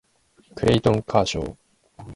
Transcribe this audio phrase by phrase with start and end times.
[0.55, 1.55] クレイトン・カーショー